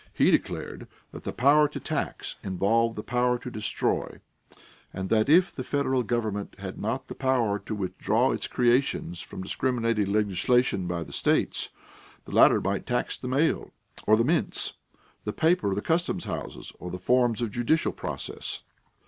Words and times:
He 0.15 0.31
declared 0.31 0.87
that 1.11 1.25
the 1.25 1.31
power 1.31 1.67
to 1.67 1.79
tax 1.79 2.35
involved 2.43 2.95
the 2.95 3.03
power 3.03 3.37
to 3.37 3.51
destroy, 3.51 4.17
and 4.91 5.09
that 5.09 5.29
if 5.29 5.51
the 5.55 5.63
federal 5.63 6.01
government 6.01 6.55
had 6.57 6.79
not 6.79 7.07
the 7.07 7.13
power 7.13 7.59
to 7.59 7.75
withdraw 7.75 8.31
its 8.31 8.47
creations 8.47 9.21
from 9.21 9.43
discriminating 9.43 10.11
legislation 10.11 10.87
by 10.87 11.03
the 11.03 11.13
states, 11.13 11.69
the 12.25 12.31
latter 12.33 12.59
might 12.59 12.87
tax 12.87 13.15
the 13.15 13.27
mail 13.27 13.69
or 14.07 14.17
the 14.17 14.23
mints, 14.23 14.73
the 15.23 15.33
papers 15.33 15.69
of 15.69 15.75
the 15.75 15.81
custom 15.83 16.17
houses, 16.17 16.73
or 16.79 16.89
the 16.89 16.97
forms 16.97 17.39
of 17.39 17.51
judicial 17.51 17.91
process. 17.91 18.63